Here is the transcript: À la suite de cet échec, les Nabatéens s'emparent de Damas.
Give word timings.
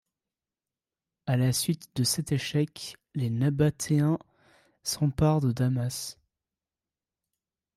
À 1.27 1.37
la 1.37 1.53
suite 1.53 1.95
de 1.95 2.03
cet 2.03 2.31
échec, 2.31 2.97
les 3.13 3.29
Nabatéens 3.29 4.17
s'emparent 4.81 5.41
de 5.41 5.51
Damas. 5.51 6.17